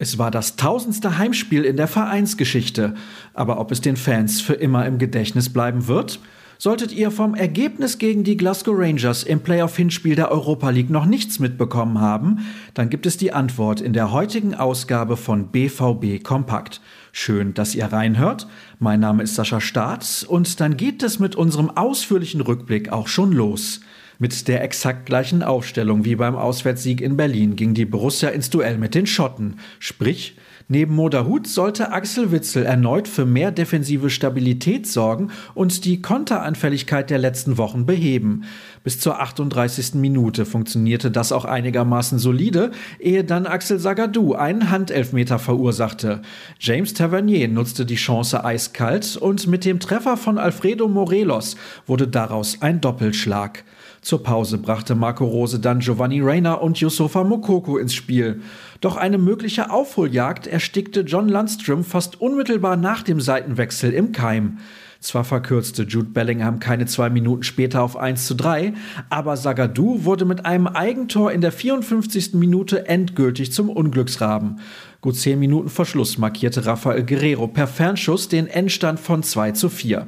Es 0.00 0.16
war 0.16 0.30
das 0.30 0.54
tausendste 0.54 1.18
Heimspiel 1.18 1.64
in 1.64 1.76
der 1.76 1.88
Vereinsgeschichte, 1.88 2.94
aber 3.34 3.58
ob 3.58 3.72
es 3.72 3.80
den 3.80 3.96
Fans 3.96 4.40
für 4.40 4.54
immer 4.54 4.86
im 4.86 4.98
Gedächtnis 4.98 5.52
bleiben 5.52 5.88
wird? 5.88 6.20
Solltet 6.56 6.92
ihr 6.92 7.10
vom 7.10 7.34
Ergebnis 7.34 7.98
gegen 7.98 8.22
die 8.22 8.36
Glasgow 8.36 8.76
Rangers 8.78 9.24
im 9.24 9.40
Playoff-Hinspiel 9.40 10.14
der 10.14 10.30
Europa 10.30 10.70
League 10.70 10.90
noch 10.90 11.04
nichts 11.04 11.40
mitbekommen 11.40 12.00
haben, 12.00 12.46
dann 12.74 12.90
gibt 12.90 13.06
es 13.06 13.16
die 13.16 13.32
Antwort 13.32 13.80
in 13.80 13.92
der 13.92 14.12
heutigen 14.12 14.54
Ausgabe 14.54 15.16
von 15.16 15.48
BVB 15.48 16.22
Kompakt. 16.22 16.80
Schön, 17.10 17.52
dass 17.54 17.74
ihr 17.74 17.86
reinhört. 17.86 18.46
Mein 18.78 19.00
Name 19.00 19.24
ist 19.24 19.34
Sascha 19.34 19.60
Staats 19.60 20.22
und 20.22 20.60
dann 20.60 20.76
geht 20.76 21.02
es 21.02 21.18
mit 21.18 21.34
unserem 21.34 21.70
ausführlichen 21.70 22.40
Rückblick 22.40 22.92
auch 22.92 23.08
schon 23.08 23.32
los. 23.32 23.80
Mit 24.20 24.48
der 24.48 24.64
exakt 24.64 25.06
gleichen 25.06 25.44
Aufstellung 25.44 26.04
wie 26.04 26.16
beim 26.16 26.34
Auswärtssieg 26.34 27.00
in 27.00 27.16
Berlin 27.16 27.54
ging 27.54 27.72
die 27.72 27.84
Borussia 27.84 28.30
ins 28.30 28.50
Duell 28.50 28.76
mit 28.76 28.96
den 28.96 29.06
Schotten. 29.06 29.60
Sprich, 29.78 30.36
neben 30.66 30.96
Moderhut 30.96 31.46
sollte 31.46 31.92
Axel 31.92 32.32
Witzel 32.32 32.66
erneut 32.66 33.06
für 33.06 33.24
mehr 33.24 33.52
defensive 33.52 34.10
Stabilität 34.10 34.88
sorgen 34.88 35.30
und 35.54 35.84
die 35.84 36.02
Konteranfälligkeit 36.02 37.10
der 37.10 37.18
letzten 37.18 37.58
Wochen 37.58 37.86
beheben. 37.86 38.42
Bis 38.82 38.98
zur 38.98 39.20
38. 39.20 39.94
Minute 39.94 40.46
funktionierte 40.46 41.12
das 41.12 41.30
auch 41.30 41.44
einigermaßen 41.44 42.18
solide, 42.18 42.72
ehe 42.98 43.22
dann 43.22 43.46
Axel 43.46 43.78
Sagadou 43.78 44.34
einen 44.34 44.68
Handelfmeter 44.68 45.38
verursachte. 45.38 46.22
James 46.58 46.92
Tavernier 46.92 47.46
nutzte 47.46 47.86
die 47.86 47.94
Chance 47.94 48.44
eiskalt 48.44 49.16
und 49.16 49.46
mit 49.46 49.64
dem 49.64 49.78
Treffer 49.78 50.16
von 50.16 50.38
Alfredo 50.38 50.88
Morelos 50.88 51.54
wurde 51.86 52.08
daraus 52.08 52.60
ein 52.62 52.80
Doppelschlag. 52.80 53.62
Zur 54.08 54.22
Pause 54.22 54.56
brachte 54.56 54.94
Marco 54.94 55.26
Rose 55.26 55.60
dann 55.60 55.80
Giovanni 55.80 56.22
Reyna 56.22 56.54
und 56.54 56.78
Yusufa 56.80 57.24
Mokoko 57.24 57.76
ins 57.76 57.92
Spiel. 57.92 58.40
Doch 58.80 58.96
eine 58.96 59.18
mögliche 59.18 59.70
Aufholjagd 59.70 60.46
erstickte 60.46 61.02
John 61.02 61.28
Lundström 61.28 61.84
fast 61.84 62.18
unmittelbar 62.18 62.78
nach 62.78 63.02
dem 63.02 63.20
Seitenwechsel 63.20 63.92
im 63.92 64.12
Keim. 64.12 64.60
Zwar 65.00 65.24
verkürzte 65.24 65.82
Jude 65.82 66.08
Bellingham 66.08 66.58
keine 66.58 66.86
zwei 66.86 67.10
Minuten 67.10 67.42
später 67.42 67.82
auf 67.82 67.98
1 67.98 68.26
zu 68.26 68.34
3, 68.34 68.72
aber 69.10 69.36
Sagadou 69.36 70.06
wurde 70.06 70.24
mit 70.24 70.46
einem 70.46 70.68
Eigentor 70.68 71.30
in 71.30 71.42
der 71.42 71.52
54. 71.52 72.32
Minute 72.32 72.88
endgültig 72.88 73.52
zum 73.52 73.68
Unglücksraben. 73.68 74.60
Gut 75.02 75.16
zehn 75.16 75.38
Minuten 75.38 75.68
vor 75.68 75.84
Schluss 75.84 76.16
markierte 76.16 76.64
Rafael 76.64 77.04
Guerrero 77.04 77.46
per 77.46 77.66
Fernschuss 77.66 78.28
den 78.28 78.46
Endstand 78.46 79.00
von 79.00 79.22
2 79.22 79.52
zu 79.52 79.68
4. 79.68 80.06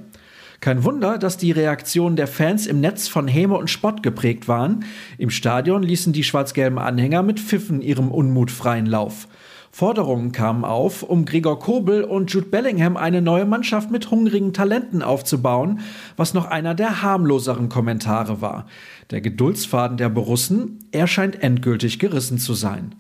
Kein 0.61 0.85
Wunder, 0.85 1.17
dass 1.17 1.39
die 1.39 1.53
Reaktionen 1.53 2.17
der 2.17 2.27
Fans 2.27 2.67
im 2.67 2.81
Netz 2.81 3.09
von 3.09 3.27
Häme 3.27 3.57
und 3.57 3.71
Spott 3.71 4.03
geprägt 4.03 4.47
waren. 4.47 4.85
Im 5.17 5.31
Stadion 5.31 5.83
ließen 5.83 6.13
die 6.13 6.23
schwarz-gelben 6.23 6.79
Anhänger 6.79 7.23
mit 7.23 7.41
Pfiffen 7.41 7.81
ihrem 7.81 8.11
Unmut 8.11 8.51
freien 8.51 8.85
Lauf. 8.85 9.27
Forderungen 9.73 10.33
kamen 10.33 10.65
auf, 10.65 11.03
um 11.03 11.25
Gregor 11.25 11.59
Kobel 11.61 12.03
und 12.05 12.31
Jude 12.31 12.49
Bellingham 12.49 12.99
eine 12.99 13.23
neue 13.23 13.47
Mannschaft 13.47 13.91
mit 13.91 14.11
hungrigen 14.11 14.53
Talenten 14.53 15.03
aufzubauen, 15.03 15.81
was 16.17 16.35
noch 16.35 16.47
einer 16.47 16.75
der 16.75 17.03
harmloseren 17.03 17.71
Kommentare 17.71 18.43
war. 18.43 18.67
Der 19.11 19.23
Geduldsfaden 19.23 19.97
der 19.97 20.11
Borussen, 20.11 20.81
er 20.91 21.07
scheint 21.07 21.43
endgültig 21.43 21.99
gerissen 21.99 22.37
zu 22.39 22.53
sein. 22.53 22.97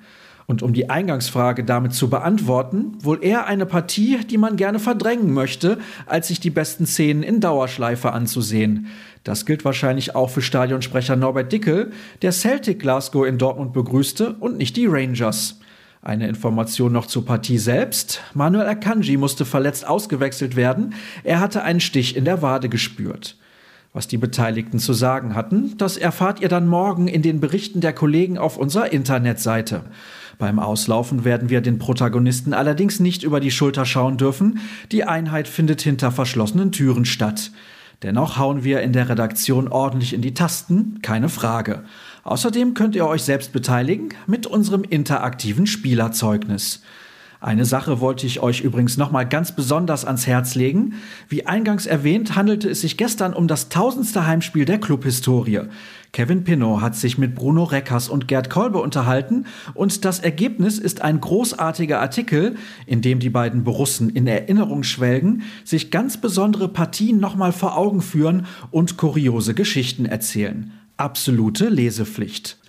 Und 0.51 0.65
um 0.65 0.73
die 0.73 0.91
Eingangsfrage 0.91 1.62
damit 1.62 1.95
zu 1.95 2.11
beantworten, 2.11 2.98
wohl 3.03 3.23
eher 3.23 3.47
eine 3.47 3.67
Partie, 3.67 4.19
die 4.29 4.37
man 4.37 4.56
gerne 4.56 4.81
verdrängen 4.81 5.33
möchte, 5.33 5.79
als 6.06 6.27
sich 6.27 6.41
die 6.41 6.51
besten 6.51 6.87
Szenen 6.87 7.23
in 7.23 7.39
Dauerschleife 7.39 8.11
anzusehen. 8.12 8.89
Das 9.23 9.47
gilt 9.47 9.65
wahrscheinlich 9.65 10.17
auch 10.17 10.28
für 10.28 10.43
Stadionsprecher 10.43 11.15
Norbert 11.15 11.53
Dickel, 11.53 11.93
der 12.23 12.33
Celtic 12.33 12.81
Glasgow 12.81 13.28
in 13.28 13.39
Dortmund 13.39 13.73
begrüßte 13.73 14.34
und 14.41 14.59
nicht 14.59 14.77
die 14.77 14.87
Rangers. 14.87 15.61
Eine 16.03 16.27
Information 16.27 16.91
noch 16.91 17.06
zur 17.06 17.25
Partie 17.25 17.59
selbst. 17.59 18.21
Manuel 18.34 18.66
Akanji 18.66 19.19
musste 19.19 19.44
verletzt 19.44 19.87
ausgewechselt 19.87 20.56
werden. 20.56 20.94
Er 21.22 21.39
hatte 21.39 21.62
einen 21.62 21.78
Stich 21.78 22.16
in 22.16 22.25
der 22.25 22.43
Wade 22.43 22.69
gespürt. 22.69 23.37
Was 23.93 24.06
die 24.06 24.19
Beteiligten 24.19 24.81
zu 24.81 24.94
sagen 24.94 25.34
hatten, 25.34 25.77
das 25.77 25.97
erfahrt 25.97 26.41
ihr 26.41 26.49
dann 26.49 26.69
morgen 26.69 27.09
in 27.09 27.22
den 27.22 27.41
Berichten 27.41 27.81
der 27.81 27.93
Kollegen 27.93 28.39
auf 28.39 28.56
unserer 28.56 28.93
Internetseite. 28.93 29.83
Beim 30.41 30.59
Auslaufen 30.59 31.25
werden 31.27 31.51
wir 31.51 31.61
den 31.61 31.78
Protagonisten 31.78 32.55
allerdings 32.55 32.99
nicht 32.99 33.23
über 33.23 33.41
die 33.41 33.51
Schulter 33.51 33.84
schauen 33.84 34.17
dürfen. 34.17 34.59
Die 34.91 35.05
Einheit 35.05 35.47
findet 35.47 35.83
hinter 35.83 36.11
verschlossenen 36.11 36.73
Türen 36.73 37.05
statt. 37.05 37.53
Dennoch 38.03 38.39
hauen 38.39 38.65
wir 38.65 38.81
in 38.81 38.95
der 38.95 39.11
Redaktion 39.11 39.69
ordentlich 39.69 40.15
in 40.15 40.23
die 40.23 40.33
Tasten, 40.33 41.01
keine 41.03 41.28
Frage. 41.28 41.84
Außerdem 42.25 42.73
könnt 42.73 42.97
ihr 42.97 43.06
euch 43.06 43.23
selbst 43.23 43.53
beteiligen 43.53 44.09
mit 44.27 44.47
unserem 44.47 44.83
interaktiven 44.83 45.67
Spielerzeugnis. 45.67 46.83
Eine 47.43 47.65
Sache 47.65 48.01
wollte 48.01 48.27
ich 48.27 48.41
euch 48.41 48.61
übrigens 48.61 48.99
nochmal 48.99 49.27
ganz 49.27 49.53
besonders 49.53 50.05
ans 50.05 50.27
Herz 50.27 50.55
legen. 50.55 50.97
Wie 51.31 51.47
eingangs 51.47 51.87
erwähnt, 51.87 52.37
handelte 52.37 52.69
es 52.69 52.83
sich 52.83 52.99
gestern 52.99 53.33
um 53.33 53.49
das 53.49 53.71
tausendste 53.71 54.27
Heimspiel 54.27 54.67
der 54.67 54.78
Clubhistorie. 54.78 55.62
Kevin 56.12 56.45
Pinot 56.45 56.83
hat 56.83 56.97
sich 56.97 57.17
mit 57.17 57.34
Bruno 57.34 57.65
Reckers 57.65 58.11
und 58.11 58.28
Gerd 58.28 58.51
Kolbe 58.51 58.78
unterhalten 58.83 59.47
und 59.73 60.05
das 60.05 60.19
Ergebnis 60.19 60.78
ist 60.78 61.01
ein 61.01 61.19
großartiger 61.19 61.99
Artikel, 61.99 62.56
in 62.84 63.01
dem 63.01 63.21
die 63.21 63.31
beiden 63.31 63.65
Borussen 63.65 64.11
in 64.11 64.27
Erinnerung 64.27 64.83
schwelgen, 64.83 65.45
sich 65.65 65.91
ganz 65.91 66.21
besondere 66.21 66.69
Partien 66.69 67.21
nochmal 67.21 67.53
vor 67.53 67.78
Augen 67.78 68.03
führen 68.03 68.45
und 68.71 68.99
kuriose 68.99 69.55
Geschichten 69.55 70.05
erzählen. 70.05 70.72
Absolute 70.99 71.71
Lesepflicht. 71.71 72.59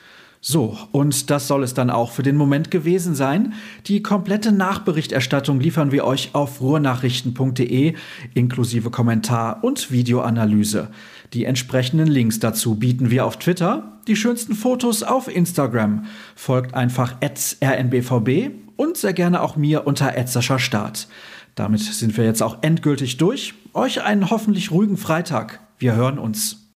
So, 0.44 0.76
und 0.92 1.30
das 1.30 1.48
soll 1.48 1.64
es 1.64 1.76
dann 1.76 1.92
auch 1.92 2.12
für 2.12 2.24
den 2.24 2.36
Moment 2.36 2.72
gewesen 2.72 3.14
sein. 3.14 3.54
Die 3.86 4.02
komplette 4.02 4.52
Nachberichterstattung 4.52 5.60
liefern 5.60 5.92
wir 5.92 6.04
euch 6.04 6.32
auf 6.34 6.62
ruhrnachrichten.de 6.62 7.94
inklusive 8.34 8.90
Kommentar 8.90 9.64
und 9.64 9.92
Videoanalyse. 9.92 10.88
Die 11.34 11.46
entsprechenden 11.46 12.08
Links 12.08 12.40
dazu 12.40 12.74
bieten 12.74 13.12
wir 13.12 13.28
auf 13.28 13.38
Twitter, 13.38 14.00
die 14.08 14.16
schönsten 14.16 14.56
Fotos 14.56 15.04
auf 15.04 15.28
Instagram. 15.28 16.06
Folgt 16.36 16.74
einfach 16.74 17.18
rnbvb 17.22 18.50
und 18.78 18.98
sehr 18.98 19.14
gerne 19.14 19.42
auch 19.42 19.56
mir 19.58 19.86
unter 19.86 20.12
Start. 20.58 21.08
Damit 21.54 21.82
sind 21.82 22.18
wir 22.18 22.26
jetzt 22.26 22.42
auch 22.42 22.64
endgültig 22.64 23.18
durch. 23.18 23.54
Euch 23.74 24.04
einen 24.04 24.32
hoffentlich 24.32 24.72
ruhigen 24.72 24.98
Freitag. 24.98 25.60
Wir 25.78 25.94
hören 25.94 26.18
uns. 26.18 26.61